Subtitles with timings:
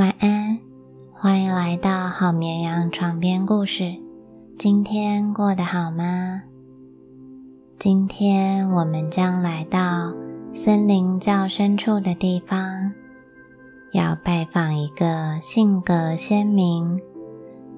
[0.00, 0.58] 晚安，
[1.12, 3.94] 欢迎来到好绵羊床边故事。
[4.58, 6.40] 今天过得好吗？
[7.78, 10.10] 今天我们将来到
[10.54, 12.94] 森林较深处的地方，
[13.92, 16.98] 要拜访一个性格鲜明，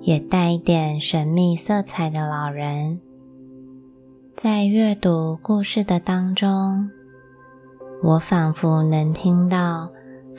[0.02, 3.00] 也带一点神秘色彩的老人。
[4.36, 6.88] 在阅读故事的当中，
[8.00, 9.90] 我仿佛能听到。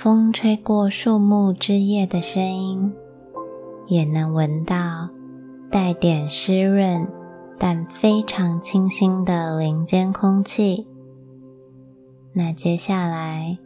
[0.04, 2.92] 风吹过树木枝叶的声音，
[3.88, 5.08] 也能闻到
[5.72, 7.08] 带点湿润
[7.58, 10.86] 但非常清新的林间空气。
[12.34, 13.58] 那接下来，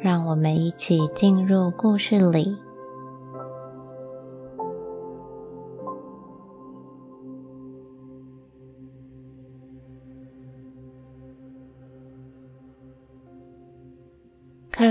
[0.00, 2.56] 让我们一起进入故事里。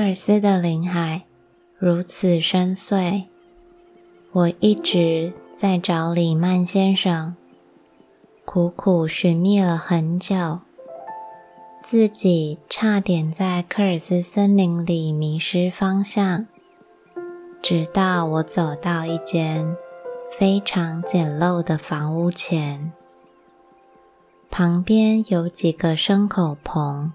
[0.09, 1.25] 尔斯的林海
[1.77, 3.25] 如此深邃，
[4.31, 7.35] 我一直在找李曼先生，
[8.43, 10.61] 苦苦寻觅了很久，
[11.83, 16.47] 自己差点在科尔斯森林里迷失方向，
[17.61, 19.77] 直到我走到一间
[20.39, 22.91] 非常简陋的房屋前，
[24.49, 27.13] 旁边有几个牲口棚。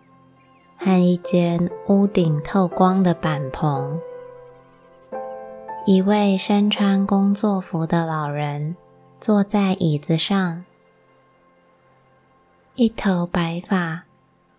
[0.84, 3.98] 和一间屋顶透光的板棚，
[5.86, 8.77] 一位身穿工作服的老人
[9.18, 10.62] 坐在椅子上，
[12.74, 14.05] 一头白发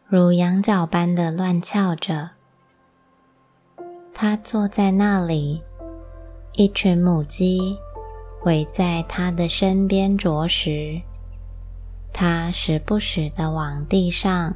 [0.07, 2.31] 如羊角般的乱翘着。
[4.11, 5.61] 他坐在那里，
[6.53, 7.77] 一群母鸡
[8.45, 10.99] 围在他的身边啄食，
[12.11, 14.55] 他时不时的往地上。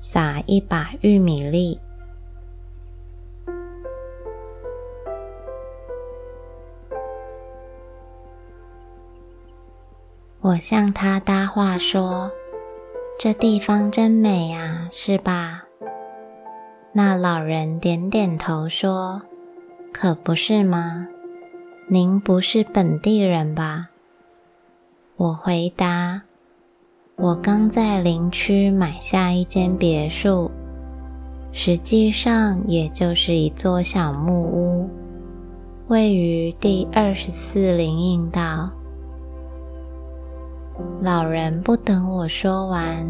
[0.00, 1.78] 撒一把玉米粒。
[10.40, 12.32] 我向他搭话说
[13.20, 15.64] ：“这地方真美啊，是吧？”
[16.92, 19.20] 那老人点点头说
[19.92, 21.06] ：“可不是吗？
[21.88, 23.90] 您不是本地人吧？”
[25.16, 26.22] 我回答。
[27.22, 30.50] 我刚在林区买下一间别墅，
[31.52, 34.88] 实际上也就是一座小木屋，
[35.88, 38.70] 位于第二十四林荫道。
[41.02, 43.06] 老人不等我说完，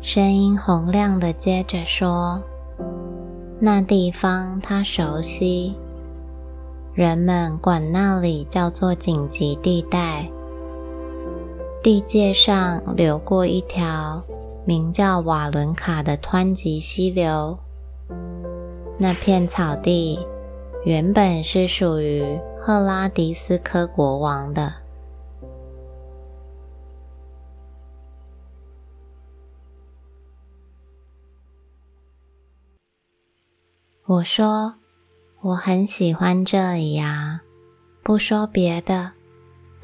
[0.00, 2.42] 声音洪亮的接着说
[3.62, 5.76] ：“那地方他熟悉，
[6.92, 10.28] 人们管那里叫做紧急地带。”
[11.86, 14.20] 地界上流过一条
[14.64, 17.56] 名叫瓦伦卡的湍急溪流。
[18.98, 20.18] 那片草地
[20.84, 24.74] 原本是属于赫拉迪斯科国王的。
[34.06, 34.74] 我说，
[35.40, 37.42] 我很喜欢这里呀，
[38.02, 39.12] 不说别的。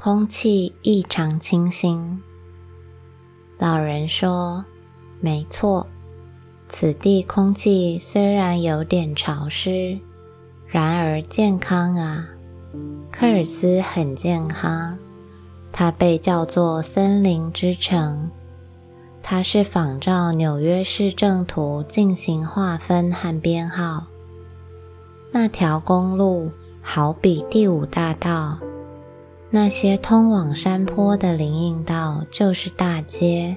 [0.05, 2.21] 空气异常清新。
[3.57, 4.65] 老人说
[5.23, 5.87] ：“没错，
[6.69, 10.01] 此地空气虽然有点潮湿，
[10.67, 12.27] 然而健康啊。
[13.13, 14.99] 科尔斯很健康，
[15.71, 18.29] 它被叫做森林之城。
[19.23, 24.09] 它是仿照纽约市政图进行划分和编号。
[25.31, 28.59] 那条公路好比第五大道。”
[29.55, 33.55] 那些通往山坡的林荫道就是大街。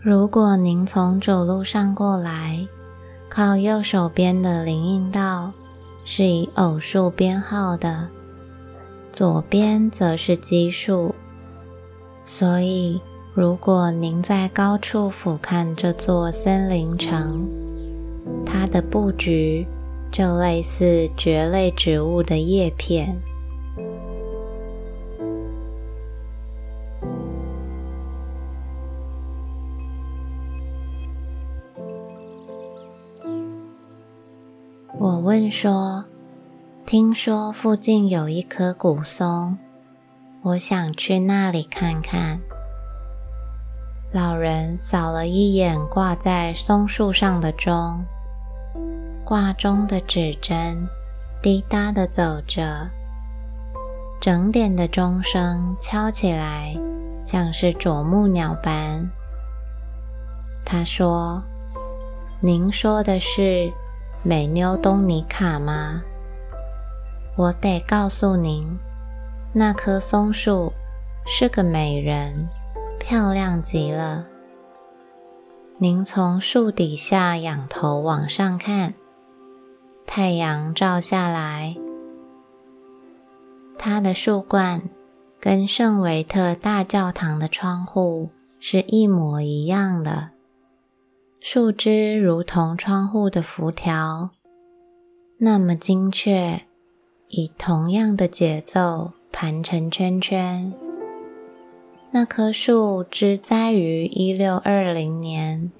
[0.00, 2.64] 如果您从主路上过来，
[3.28, 5.52] 靠右手边的林荫道
[6.04, 8.06] 是以偶数编号的，
[9.12, 11.12] 左边则是奇数。
[12.24, 13.00] 所以，
[13.34, 17.44] 如果您在高处俯瞰这座森林城，
[18.46, 19.66] 它的布局
[20.12, 23.20] 就类似蕨类植物的叶片。
[35.30, 36.04] 问说
[36.84, 39.56] ：“听说附近有一棵古松，
[40.42, 42.40] 我想去那里看看。”
[44.12, 48.04] 老人扫了一眼挂在松树上的钟，
[49.24, 50.84] 挂钟的指针
[51.40, 52.90] 滴答的走着，
[54.20, 56.76] 整点的钟声敲起来
[57.22, 59.08] 像是啄木鸟般。
[60.64, 61.40] 他说
[62.42, 63.72] ：“您说的是？”
[64.22, 66.02] 美妞东尼卡吗？
[67.36, 68.66] 我得告诉您，
[69.54, 70.70] 那棵松树
[71.26, 72.46] 是个美人，
[72.98, 74.26] 漂亮极了。
[75.78, 78.92] 您从树底下仰头往上看，
[80.06, 81.74] 太阳照下来，
[83.78, 84.82] 它的树冠
[85.40, 88.28] 跟圣维特大教堂的窗户
[88.58, 90.32] 是一模一样的。
[91.42, 94.28] 树枝如同窗户的辐条，
[95.38, 96.60] 那么精确，
[97.28, 100.70] 以同样的节奏盘成圈圈。
[102.10, 105.72] 那棵树枝栽于一六二零年。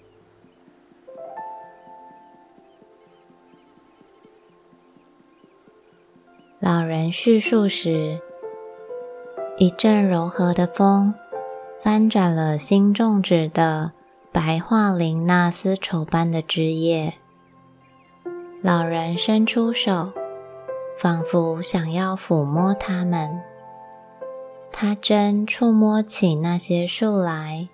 [6.58, 8.18] 老人叙述时，
[9.58, 11.12] 一阵柔和的风
[11.82, 13.92] 翻转了新种植的。
[14.32, 17.14] 白桦林那丝绸般的枝叶，
[18.62, 20.12] 老人伸出手，
[20.96, 23.42] 仿佛想要抚摸它们。
[24.70, 27.68] 他真触摸起那些树来，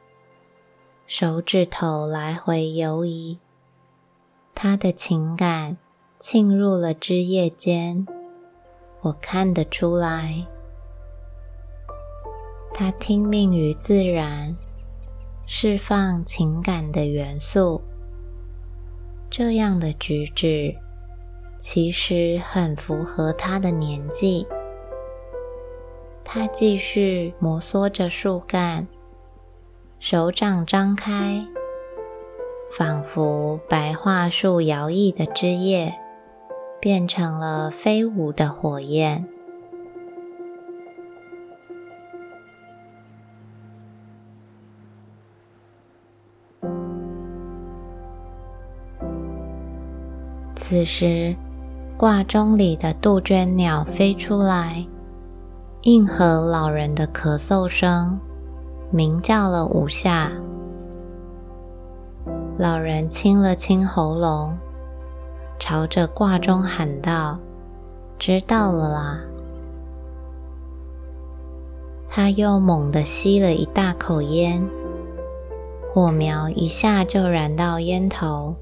[1.07, 3.39] 手指头来回游移，
[4.55, 5.77] 他的情感
[6.19, 8.07] 沁入了枝叶间。
[9.03, 10.47] 我看得出来，
[12.73, 14.57] 他听命于自然。
[15.49, 17.81] 释放情感的元素，
[19.31, 20.75] 这样的举止
[21.57, 24.45] 其实很符合他的年纪。
[26.25, 28.89] 他继续摩挲着树干，
[30.01, 31.47] 手掌张开，
[32.77, 35.95] 仿佛白桦树摇曳的枝叶
[36.81, 39.29] 变成了飞舞的火焰。
[50.69, 51.33] 此时，
[51.97, 54.85] 挂钟里的杜鹃鸟飞出来，
[55.83, 58.19] 应和老人的咳嗽声，
[58.91, 60.33] 鸣叫了五下。
[62.59, 64.59] 老人清了清喉咙，
[65.57, 67.39] 朝着挂钟喊道
[68.19, 69.21] ：“知道了啦。”
[72.11, 74.61] 他又猛地吸了一大口烟，
[75.95, 78.57] 火苗一下就燃到烟头。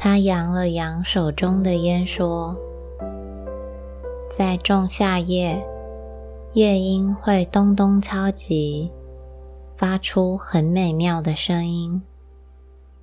[0.00, 2.56] 他扬了扬手中的烟，说
[4.30, 5.60] ：“在仲夏夜，
[6.52, 8.92] 夜莺会咚咚敲击，
[9.76, 12.00] 发出很美妙的声音。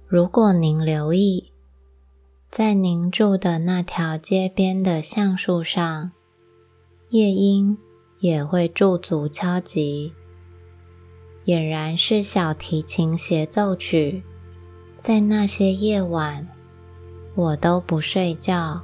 [0.07, 1.51] 如果您留意，
[2.49, 6.13] 在您住的那条街边的橡树上，
[7.09, 7.77] 夜莺
[8.19, 10.13] 也会驻足敲击，
[11.43, 14.23] 俨然是小提琴协奏曲。
[14.97, 16.47] 在那些夜晚。”
[17.35, 18.79] 我都不睡觉，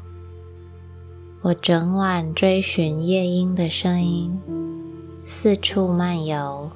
[1.41, 4.37] 我整晚追寻夜莺的声音，
[5.23, 6.69] 四处漫游。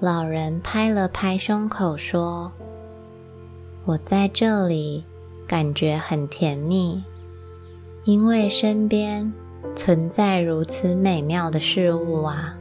[0.00, 2.50] 老人拍了拍胸口说
[3.86, 5.04] ：“我在这里
[5.46, 7.00] 感觉很甜蜜，
[8.02, 9.32] 因为身边
[9.76, 12.58] 存在如此美妙的事物啊。”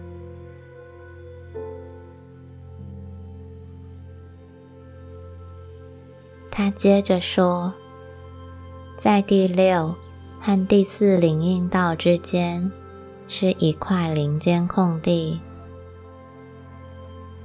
[6.58, 7.74] 他接着说
[8.96, 9.94] ：“在第六
[10.40, 12.72] 和第四灵应道之间
[13.28, 15.42] 是一块林间空地，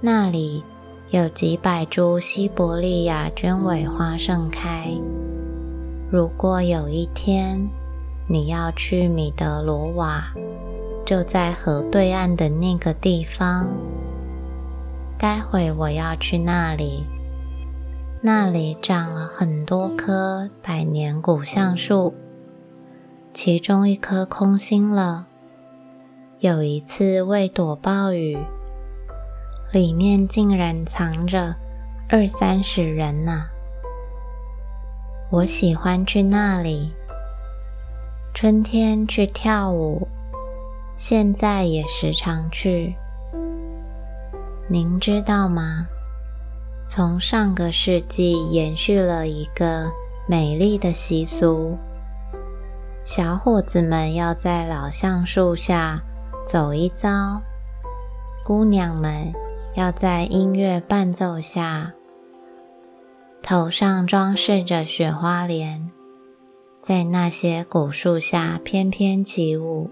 [0.00, 0.62] 那里
[1.08, 4.96] 有几百株西伯利亚鸢尾花盛开。
[6.08, 7.68] 如果有一天
[8.28, 10.32] 你要去米德罗瓦，
[11.04, 13.66] 就在河对岸的那个地方。
[15.18, 17.04] 待会我要去那里。”
[18.22, 22.12] 那里长了很多棵百年古橡树，
[23.32, 25.26] 其中一棵空心了。
[26.38, 28.36] 有一次为躲暴雨，
[29.72, 31.56] 里面竟然藏着
[32.10, 33.46] 二三十人呢。
[35.30, 36.92] 我喜欢去那里，
[38.34, 40.06] 春天去跳舞，
[40.94, 42.94] 现在也时常去。
[44.68, 45.88] 您知道吗？
[46.90, 49.92] 从上个世纪延续了一个
[50.26, 51.78] 美丽的习俗：
[53.04, 56.02] 小伙子们要在老橡树下
[56.44, 57.40] 走一遭，
[58.44, 59.32] 姑娘们
[59.76, 61.92] 要在音乐伴奏下，
[63.40, 65.88] 头上装饰着雪花莲，
[66.82, 69.90] 在那些古树下翩翩起舞。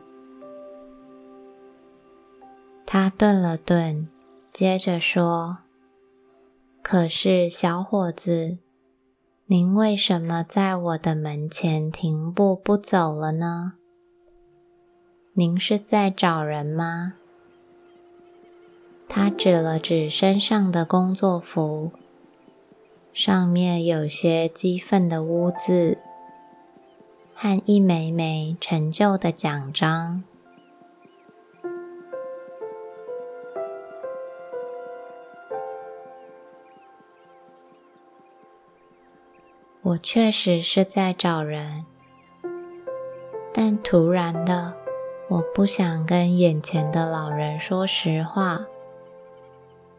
[2.85, 4.09] 他顿了顿，
[4.53, 5.59] 接着说。
[6.91, 8.57] 可是，小伙子，
[9.45, 13.75] 您为什么在我的门前停步不走了呢？
[15.35, 17.17] 您是在找人吗？”
[19.07, 21.93] 他指了指身上的工作服，
[23.13, 25.99] 上面有些激愤的污渍
[27.35, 30.25] 和一枚枚陈旧的奖章。
[39.89, 41.87] 我确实是在找人，
[43.55, 44.75] 但突然的，
[45.31, 48.67] 我不想跟眼前的老人说实话。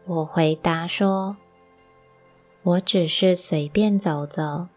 [0.06, 1.36] 我回答说
[2.62, 4.68] ：“我只是随便走走，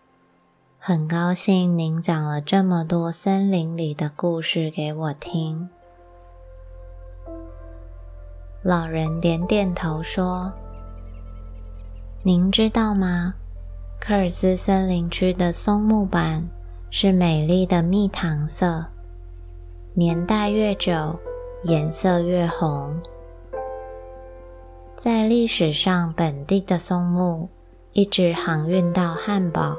[0.79, 5.69] 很高兴您讲了这么多森林里的故事给我听。”
[8.65, 10.51] 老人点点头说
[12.25, 13.35] ：“您知道吗？
[14.05, 16.45] 科尔斯森林区的松木板
[16.89, 18.87] 是美丽的蜜糖色，
[19.93, 21.17] 年代越久，
[21.63, 23.01] 颜色越红。”
[24.99, 27.47] 在历史上，本地的松木
[27.93, 29.77] 一直航运到汉堡。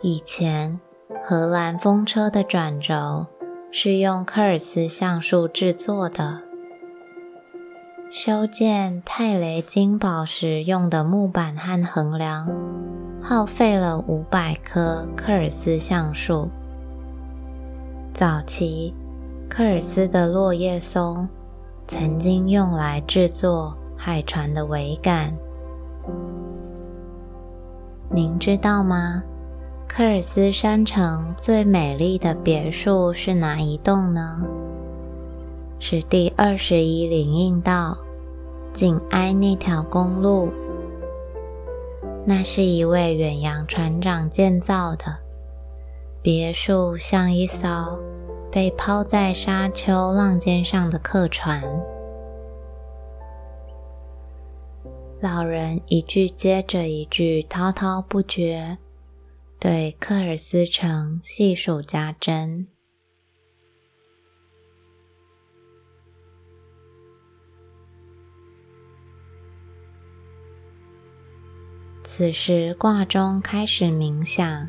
[0.00, 0.78] 以前，
[1.24, 3.26] 荷兰风车的转轴
[3.72, 6.42] 是用科尔斯橡树制作的。
[8.12, 12.52] 修建泰雷金堡时用的木板和横梁，
[13.22, 16.50] 耗费了五百棵科尔斯橡树。
[18.12, 18.92] 早期，
[19.48, 21.28] 科尔斯的落叶松。
[21.86, 25.32] 曾经用来制作海船的桅杆。
[28.10, 29.22] 您知道吗？
[29.88, 34.46] 科尔斯山城最美丽的别墅是哪一栋呢？
[35.80, 37.98] 是第二十一林荫道
[38.72, 40.52] 紧挨那条公路。
[42.24, 45.18] 那是一位远洋船长建造的
[46.22, 48.00] 别墅，像一艘。
[48.52, 51.62] 被抛在沙丘浪尖上的客船，
[55.20, 58.78] 老人一句接着一句滔滔不绝，
[59.60, 62.66] 对克尔斯城细数家珍。
[72.20, 74.68] 此时挂钟开始冥想。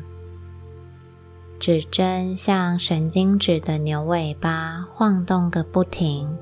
[1.60, 6.34] 指针像神经质的牛尾巴晃动个不停，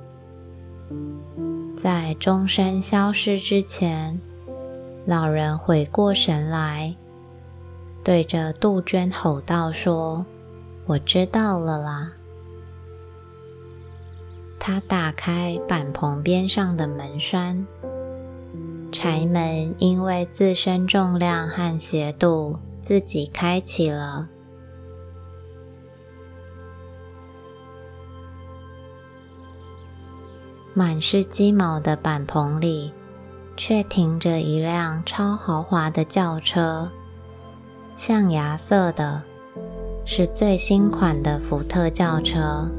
[1.77, 4.21] 在钟声消失之前，
[5.05, 6.95] 老人回过神来，
[8.05, 10.25] 对着杜鹃吼道：“说，
[10.87, 12.13] 我知道了啦。”
[14.61, 17.67] 他打开板棚边上的门栓，
[18.93, 24.29] 柴门因为自身重量和斜度自己开启了。
[30.73, 32.93] 满是鸡毛的板棚里，
[33.57, 36.91] 却停着一辆超豪华的轿车，
[37.97, 39.23] 象牙色的，
[40.07, 42.71] 是最新款的福特轿车，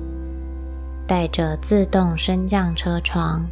[1.06, 3.48] 带着自动升降车窗，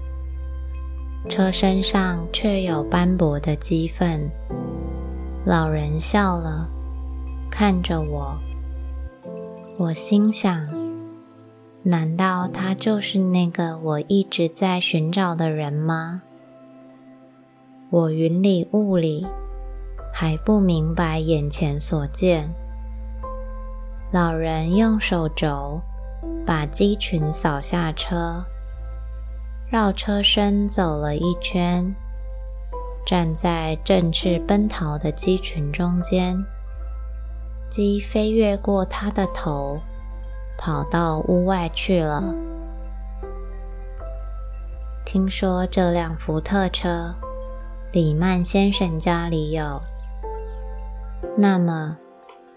[1.28, 4.30] 车身上却有斑驳的鸡粪。
[5.46, 6.70] 老人笑了，
[7.50, 8.38] 看着我，
[9.78, 10.68] 我心想。
[11.84, 16.22] 难道他就是那个我一直在寻找的人吗？
[17.90, 19.26] 我云里雾里，
[20.14, 22.50] 还不明白眼前所见。
[24.12, 25.82] 老人用手肘
[26.46, 28.44] 把鸡群扫下车，
[29.70, 31.96] 绕车身走了一圈，
[33.06, 36.36] 站在振翅奔逃的鸡群中间。
[37.70, 39.80] 鸡飞越过他的头。
[40.62, 42.22] 跑到屋外去了。
[45.06, 47.16] 听说这辆福特车，
[47.94, 49.82] 李曼先生家里有。
[51.38, 51.98] 那么，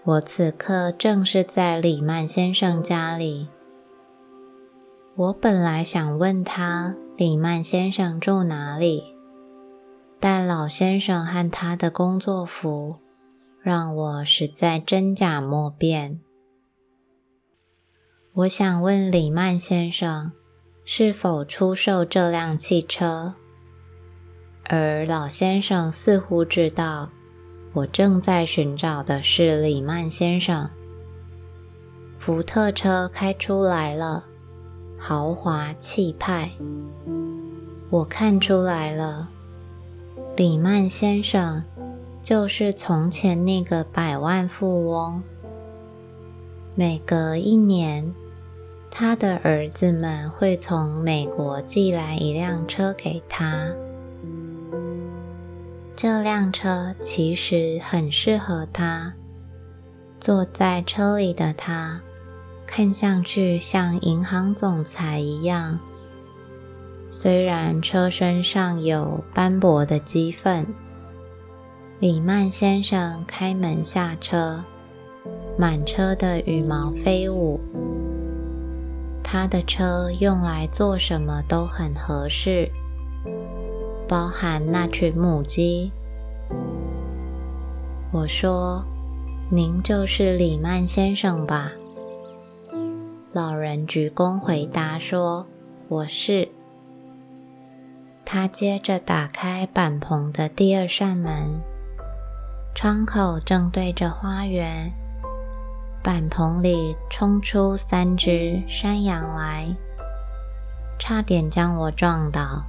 [0.03, 3.47] 我此刻正是在李曼先生家里。
[5.15, 9.15] 我本来想问他李曼先生住哪里，
[10.19, 12.95] 但老先生和他的工作服
[13.61, 16.19] 让我实在真假莫辨。
[18.33, 20.31] 我想问李曼先生
[20.83, 23.35] 是否出售这辆汽车，
[24.63, 27.11] 而老先生似乎知道
[27.73, 30.67] 我正在寻找的是李曼先生。
[32.17, 34.25] 福特车开出来了，
[35.05, 36.49] 豪华气派。
[37.89, 39.27] 我看出来了，
[40.37, 41.61] 李曼先生
[42.23, 45.21] 就是从前那个百万富翁。
[46.73, 48.13] 每隔一年，
[48.89, 53.73] 他的儿子们会从美国寄来一辆车给他。
[55.97, 59.13] 这辆车其实很适合他。
[60.21, 62.01] 坐在车里的他，
[62.65, 65.79] 看上去像银行总裁一样。
[67.09, 70.65] 虽然车身上有斑驳的积粪，
[71.99, 74.63] 李曼先生开门下车，
[75.57, 77.59] 满车的羽毛飞舞。
[79.23, 82.69] 他的车用来做什么都很合适，
[84.07, 85.91] 包含那群母鸡。
[88.11, 88.83] 我说
[89.49, 91.71] ：“您就是李曼先生吧？”
[93.35, 95.47] 老人鞠躬回答说
[95.89, 96.47] ：“我是。”
[98.23, 101.59] 他接着打开板棚的第二扇门，
[102.75, 104.93] 窗口正对着花园。
[106.03, 109.75] 板棚里冲出三只山羊来，
[110.99, 112.63] 差点将我撞倒。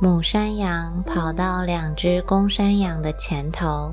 [0.00, 3.92] 母山羊跑到两只公山羊的前头。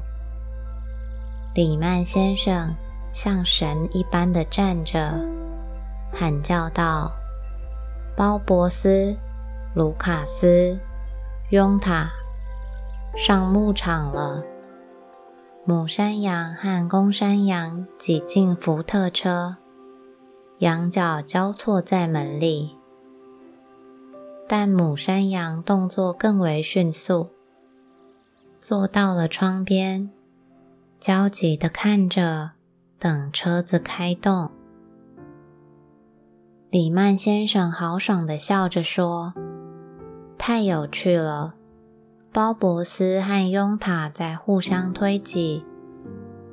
[1.53, 2.73] 李曼先生
[3.13, 5.17] 像神一般的站着，
[6.11, 7.13] 喊叫道。
[8.15, 9.17] 鲍博斯、
[9.75, 10.79] 卢卡斯、
[11.49, 12.11] 雍塔
[13.15, 14.43] 上牧场了。
[15.65, 19.57] 母山羊和公山羊挤进福特车，
[20.59, 22.77] 羊角交错在门里。
[24.47, 27.29] 但母山羊动作更为迅速，
[28.59, 30.11] 坐到了窗边，
[30.99, 32.51] 焦急地看着，
[33.03, 34.49] 等车子开动。
[36.69, 39.33] 李曼先生豪爽地笑着说
[40.39, 41.55] ：“太有趣了！”
[42.31, 45.65] 鲍博斯和雍塔在互相推挤，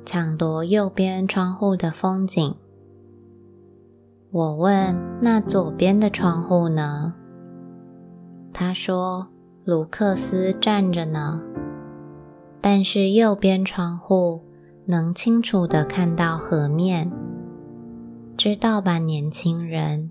[0.05, 2.53] 抢夺右边窗户的风景。
[4.31, 7.13] 我问：“那左边的窗户呢？”
[8.51, 9.29] 他说
[9.63, 11.41] ：“卢克斯站着呢，
[12.59, 14.41] 但是右边窗户
[14.85, 17.11] 能清楚地看到河面。”
[18.37, 20.09] 知道吧，年轻人？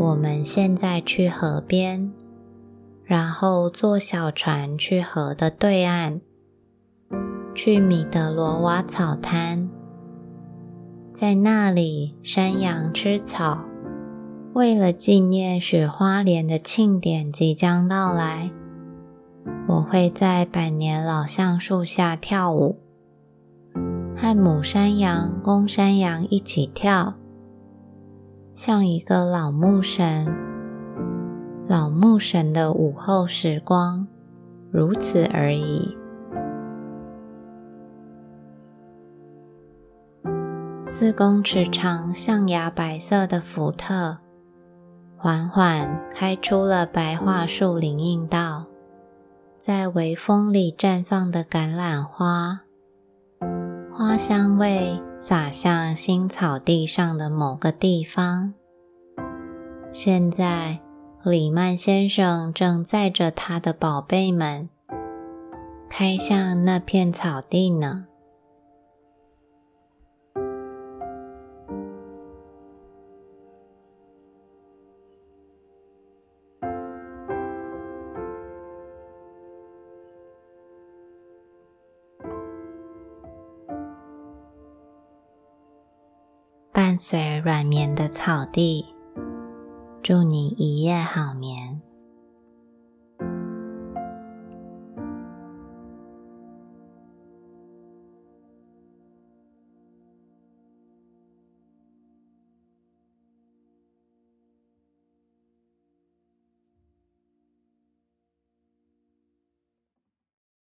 [0.00, 2.12] 我们现在去河边，
[3.04, 6.20] 然后坐小船去河的对岸，
[7.54, 9.70] 去米德罗瓦草滩。
[11.12, 13.60] 在那里，山羊吃草。
[14.54, 18.50] 为了纪念雪花莲的庆典即将到来，
[19.68, 22.80] 我会在百年老橡树下跳舞。
[24.24, 27.12] 和母山羊、公山羊一起跳，
[28.54, 30.34] 像一个老牧神。
[31.68, 34.08] 老牧神的午后时光，
[34.70, 35.94] 如此而已。
[40.82, 44.16] 四公尺长、象牙白色的福特，
[45.18, 48.64] 缓缓开出了白桦树林荫道，
[49.58, 52.63] 在微风里绽放的橄榄花。
[53.96, 58.52] 花香味洒向新草地上的某个地方。
[59.92, 60.80] 现在，
[61.22, 64.68] 李曼先生正载着他的宝贝们
[65.88, 68.06] 开向那片草地呢。
[86.94, 88.86] 伴随软绵的草地，
[90.00, 91.73] 祝你一夜好眠。